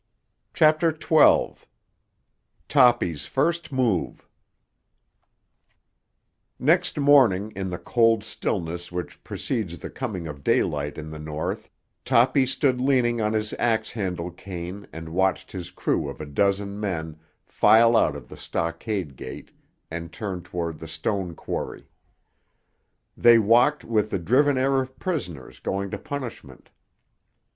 [0.55, 4.27] CHAPTER XII—TOPPY'S FIRST MOVE
[6.57, 11.69] Next morning, in the cold stillness which precedes the coming of daylight in the North,
[12.03, 16.79] Toppy stood leaning on his axe handle cane and watched his crew of a dozen
[16.79, 19.51] men file out of the stockade gate
[19.91, 21.87] and turn toward the stone quarry.
[23.15, 26.71] They walked with the driven air of prisoners going to punishment.